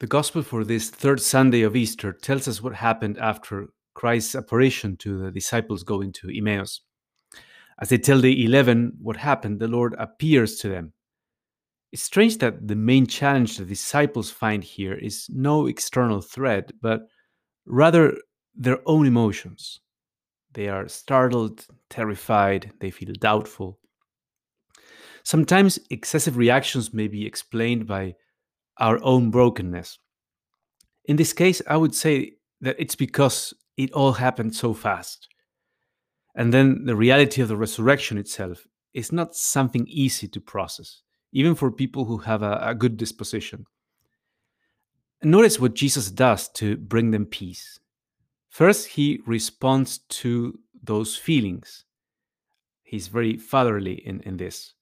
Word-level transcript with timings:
The 0.00 0.06
gospel 0.06 0.42
for 0.42 0.64
this 0.64 0.88
third 0.88 1.20
Sunday 1.20 1.60
of 1.60 1.76
Easter 1.76 2.14
tells 2.14 2.48
us 2.48 2.62
what 2.62 2.74
happened 2.74 3.18
after 3.18 3.68
Christ's 3.92 4.34
apparition 4.34 4.96
to 4.96 5.18
the 5.18 5.30
disciples 5.30 5.82
going 5.82 6.12
to 6.12 6.34
Emmaus. 6.34 6.80
As 7.78 7.90
they 7.90 7.98
tell 7.98 8.18
the 8.18 8.42
eleven 8.42 8.94
what 9.02 9.18
happened, 9.18 9.60
the 9.60 9.68
Lord 9.68 9.94
appears 9.98 10.56
to 10.60 10.70
them. 10.70 10.94
It's 11.92 12.02
strange 12.02 12.38
that 12.38 12.66
the 12.66 12.76
main 12.76 13.06
challenge 13.06 13.58
the 13.58 13.66
disciples 13.66 14.30
find 14.30 14.64
here 14.64 14.94
is 14.94 15.26
no 15.28 15.66
external 15.66 16.22
threat, 16.22 16.72
but 16.80 17.02
rather 17.66 18.16
their 18.54 18.78
own 18.86 19.06
emotions. 19.06 19.80
They 20.54 20.68
are 20.68 20.88
startled, 20.88 21.66
terrified, 21.90 22.72
they 22.80 22.90
feel 22.90 23.12
doubtful. 23.20 23.78
Sometimes 25.24 25.78
excessive 25.90 26.38
reactions 26.38 26.94
may 26.94 27.06
be 27.06 27.26
explained 27.26 27.86
by 27.86 28.14
our 28.80 28.98
own 29.02 29.30
brokenness. 29.30 29.98
In 31.04 31.16
this 31.16 31.32
case, 31.32 31.62
I 31.66 31.76
would 31.76 31.94
say 31.94 32.32
that 32.60 32.76
it's 32.78 32.96
because 32.96 33.54
it 33.76 33.92
all 33.92 34.12
happened 34.12 34.54
so 34.54 34.74
fast. 34.74 35.28
And 36.34 36.52
then 36.52 36.84
the 36.84 36.96
reality 36.96 37.42
of 37.42 37.48
the 37.48 37.56
resurrection 37.56 38.18
itself 38.18 38.66
is 38.94 39.12
not 39.12 39.34
something 39.34 39.86
easy 39.88 40.28
to 40.28 40.40
process, 40.40 41.02
even 41.32 41.54
for 41.54 41.70
people 41.70 42.04
who 42.04 42.18
have 42.18 42.42
a, 42.42 42.58
a 42.62 42.74
good 42.74 42.96
disposition. 42.96 43.66
Notice 45.22 45.60
what 45.60 45.74
Jesus 45.74 46.10
does 46.10 46.48
to 46.50 46.76
bring 46.76 47.10
them 47.10 47.26
peace. 47.26 47.78
First, 48.48 48.88
he 48.88 49.20
responds 49.26 49.98
to 49.98 50.58
those 50.82 51.16
feelings. 51.16 51.84
He's 52.82 53.08
very 53.08 53.36
fatherly 53.36 53.94
in, 54.06 54.20
in 54.20 54.36
this. 54.36 54.74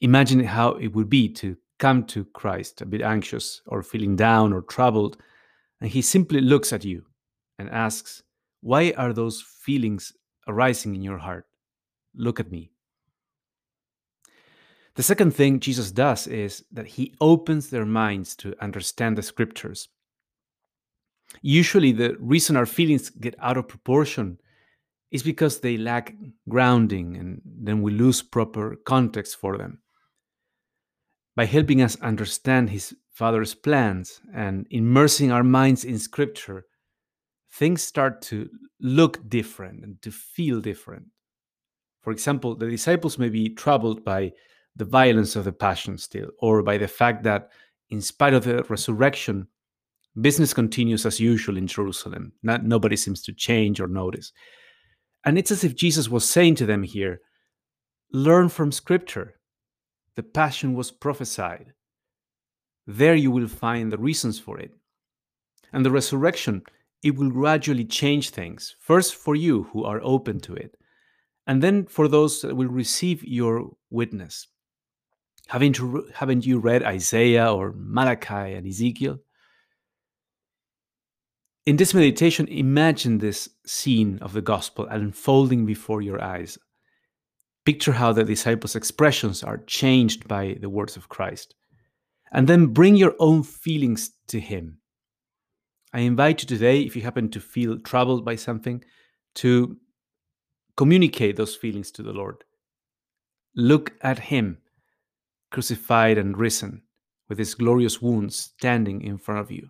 Imagine 0.00 0.44
how 0.44 0.72
it 0.72 0.88
would 0.88 1.08
be 1.08 1.28
to 1.34 1.56
come 1.78 2.04
to 2.04 2.24
Christ 2.24 2.80
a 2.80 2.86
bit 2.86 3.02
anxious 3.02 3.62
or 3.66 3.82
feeling 3.82 4.16
down 4.16 4.52
or 4.52 4.62
troubled, 4.62 5.16
and 5.80 5.90
he 5.90 6.02
simply 6.02 6.40
looks 6.40 6.72
at 6.72 6.84
you 6.84 7.04
and 7.58 7.70
asks, 7.70 8.22
Why 8.60 8.92
are 8.96 9.12
those 9.12 9.42
feelings 9.42 10.12
arising 10.46 10.94
in 10.94 11.02
your 11.02 11.18
heart? 11.18 11.46
Look 12.14 12.40
at 12.40 12.50
me. 12.50 12.70
The 14.96 15.02
second 15.04 15.32
thing 15.32 15.60
Jesus 15.60 15.92
does 15.92 16.26
is 16.26 16.64
that 16.72 16.86
he 16.86 17.14
opens 17.20 17.70
their 17.70 17.86
minds 17.86 18.34
to 18.36 18.56
understand 18.60 19.16
the 19.16 19.22
scriptures. 19.22 19.88
Usually, 21.40 21.92
the 21.92 22.16
reason 22.18 22.56
our 22.56 22.66
feelings 22.66 23.10
get 23.10 23.36
out 23.38 23.56
of 23.56 23.68
proportion 23.68 24.40
is 25.12 25.22
because 25.22 25.60
they 25.60 25.76
lack 25.76 26.14
grounding 26.48 27.16
and 27.16 27.40
then 27.44 27.80
we 27.80 27.92
lose 27.92 28.22
proper 28.22 28.76
context 28.84 29.36
for 29.36 29.56
them 29.56 29.78
by 31.38 31.44
helping 31.44 31.80
us 31.80 31.96
understand 32.00 32.68
his 32.68 32.92
Father's 33.12 33.54
plans 33.54 34.20
and 34.34 34.66
immersing 34.72 35.30
our 35.30 35.44
minds 35.44 35.84
in 35.84 35.96
Scripture, 35.96 36.64
things 37.52 37.80
start 37.80 38.20
to 38.22 38.48
look 38.80 39.30
different 39.30 39.84
and 39.84 40.02
to 40.02 40.10
feel 40.10 40.60
different. 40.60 41.04
For 42.02 42.10
example, 42.10 42.56
the 42.56 42.68
disciples 42.68 43.20
may 43.20 43.28
be 43.28 43.50
troubled 43.50 44.04
by 44.04 44.32
the 44.74 44.84
violence 44.84 45.36
of 45.36 45.44
the 45.44 45.52
Passion 45.52 45.96
still, 45.96 46.28
or 46.40 46.64
by 46.64 46.76
the 46.76 46.88
fact 46.88 47.22
that, 47.22 47.50
in 47.90 48.00
spite 48.00 48.34
of 48.34 48.42
the 48.42 48.64
resurrection, 48.64 49.46
business 50.20 50.52
continues 50.52 51.06
as 51.06 51.20
usual 51.20 51.56
in 51.56 51.68
Jerusalem. 51.68 52.32
Not, 52.42 52.64
nobody 52.64 52.96
seems 52.96 53.22
to 53.22 53.32
change 53.32 53.78
or 53.78 53.86
notice. 53.86 54.32
And 55.24 55.38
it's 55.38 55.52
as 55.52 55.62
if 55.62 55.76
Jesus 55.76 56.08
was 56.08 56.28
saying 56.28 56.56
to 56.56 56.66
them 56.66 56.82
here 56.82 57.20
learn 58.12 58.48
from 58.48 58.72
Scripture 58.72 59.37
the 60.18 60.22
Passion 60.24 60.74
was 60.74 60.90
prophesied. 60.90 61.74
There 62.88 63.14
you 63.14 63.30
will 63.30 63.46
find 63.46 63.92
the 63.92 63.98
reasons 63.98 64.40
for 64.40 64.58
it. 64.58 64.72
And 65.72 65.86
the 65.86 65.92
resurrection, 65.92 66.64
it 67.04 67.14
will 67.14 67.30
gradually 67.30 67.84
change 67.84 68.30
things, 68.30 68.74
first 68.80 69.14
for 69.14 69.36
you 69.36 69.68
who 69.70 69.84
are 69.84 70.00
open 70.02 70.40
to 70.40 70.54
it, 70.54 70.76
and 71.46 71.62
then 71.62 71.86
for 71.86 72.08
those 72.08 72.42
that 72.42 72.56
will 72.56 72.66
receive 72.66 73.22
your 73.22 73.70
witness. 73.90 74.48
Haven't 75.46 75.78
you, 75.78 76.08
haven't 76.12 76.44
you 76.44 76.58
read 76.58 76.82
Isaiah 76.82 77.54
or 77.54 77.72
Malachi 77.76 78.54
and 78.54 78.66
Ezekiel? 78.66 79.20
In 81.64 81.76
this 81.76 81.94
meditation, 81.94 82.48
imagine 82.48 83.18
this 83.18 83.48
scene 83.64 84.18
of 84.20 84.32
the 84.32 84.42
gospel 84.42 84.88
unfolding 84.90 85.64
before 85.64 86.02
your 86.02 86.20
eyes. 86.20 86.58
Picture 87.68 87.92
how 87.92 88.14
the 88.14 88.24
disciples' 88.24 88.74
expressions 88.74 89.42
are 89.42 89.58
changed 89.66 90.26
by 90.26 90.56
the 90.58 90.70
words 90.70 90.96
of 90.96 91.10
Christ. 91.10 91.54
And 92.32 92.48
then 92.48 92.72
bring 92.72 92.96
your 92.96 93.14
own 93.18 93.42
feelings 93.42 94.12
to 94.28 94.40
Him. 94.40 94.78
I 95.92 96.00
invite 96.00 96.40
you 96.40 96.46
today, 96.48 96.80
if 96.80 96.96
you 96.96 97.02
happen 97.02 97.28
to 97.28 97.40
feel 97.40 97.78
troubled 97.78 98.24
by 98.24 98.36
something, 98.36 98.82
to 99.34 99.76
communicate 100.78 101.36
those 101.36 101.56
feelings 101.56 101.90
to 101.90 102.02
the 102.02 102.14
Lord. 102.14 102.42
Look 103.54 103.92
at 104.00 104.18
Him, 104.18 104.62
crucified 105.50 106.16
and 106.16 106.38
risen, 106.38 106.84
with 107.28 107.36
His 107.36 107.54
glorious 107.54 108.00
wounds 108.00 108.34
standing 108.34 109.02
in 109.02 109.18
front 109.18 109.40
of 109.40 109.50
you. 109.50 109.68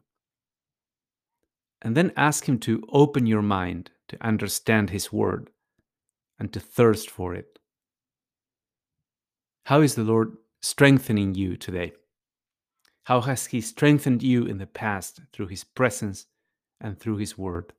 And 1.83 1.97
then 1.97 2.13
ask 2.17 2.49
Him 2.49 2.61
to 2.61 2.81
open 2.93 3.27
your 3.27 3.43
mind 3.43 3.91
to 4.07 4.25
understand 4.25 4.91
His 4.91 5.13
Word 5.13 5.51
and 6.39 6.53
to 6.53 6.61
thirst 6.61 7.11
for 7.11 7.35
it. 7.35 7.59
How 9.69 9.83
is 9.83 9.97
the 9.97 10.03
Lord 10.03 10.39
strengthening 10.63 11.35
you 11.35 11.55
today? 11.55 11.93
How 13.05 13.21
has 13.21 13.45
He 13.45 13.61
strengthened 13.61 14.23
you 14.23 14.47
in 14.47 14.57
the 14.57 14.67
past 14.67 15.21
through 15.31 15.49
His 15.49 15.63
presence 15.63 16.25
and 16.81 16.99
through 16.99 17.19
His 17.19 17.37
word? 17.37 17.75